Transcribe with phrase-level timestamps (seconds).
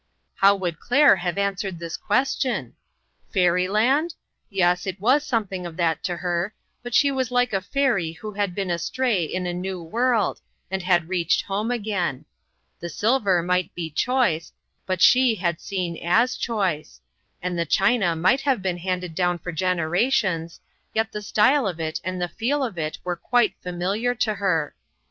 [0.37, 2.73] How would Claire have answered this ques tion?
[3.31, 4.15] "Fairyland?"
[4.49, 8.31] yes, it was something of that to her, but she was like a fairy who
[8.31, 10.41] had been astray in a new world,
[10.71, 12.25] and had reached home again.
[12.79, 14.51] The silver might be choice,
[14.87, 16.99] but she had seen as choice,
[17.39, 20.59] and the china might have been handed down for generations,
[20.95, 24.73] yet the style of it and the feel of it were quite familiar to her.